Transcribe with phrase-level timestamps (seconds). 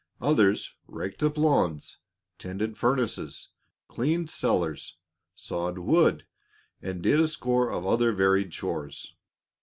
[0.19, 1.99] Others raked up lawns,
[2.39, 3.49] tended furnaces,
[3.87, 4.97] cleaned cellars,
[5.35, 6.25] sawed wood,
[6.81, 9.13] and did a score of other varied chores.